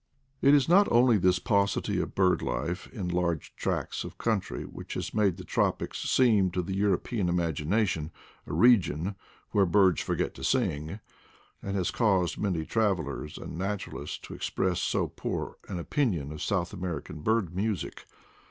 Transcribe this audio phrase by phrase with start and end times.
[0.41, 4.95] It is not only this paucity of bird life in large tracts of country which
[4.95, 8.09] has made the tropics seem to the European imagination
[8.47, 9.13] a region
[9.51, 10.99] "where birds forget to sing/'
[11.61, 16.41] and has caused many trav elers and naturalists to express so poor an opinion of
[16.41, 18.07] South American bird music.